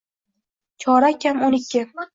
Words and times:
Chorak 0.87 1.21
kam 1.27 1.47
o’n 1.51 1.59
ikki. 1.63 1.89